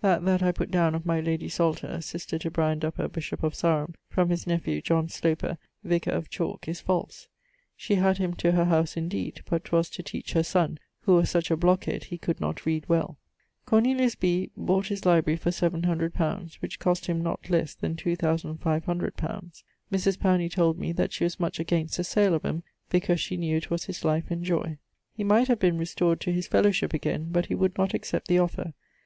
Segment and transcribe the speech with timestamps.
[0.00, 3.54] That that I putt downe of my lady Salter (sister to Brian Duppa, bishop of
[3.54, 7.28] Sarum), from his nephew Sloper, vicar of Chalke, is false.
[7.76, 11.28] She had him to her house indeed, but 'twas to teach her sonne, who was
[11.28, 13.18] such a blockhead he could not read well.
[13.66, 19.14] Cornelius Bee bought his library for 700 li., which cost him not lesse then 2,500
[19.22, 19.38] li.
[19.92, 23.36] Mris Powney told me that she was much against the sale of 'em, because she
[23.36, 24.78] knew it was his life and joy.
[25.14, 28.38] He might have been restored to his fellowship again, but he would not accept the
[28.38, 28.72] offer.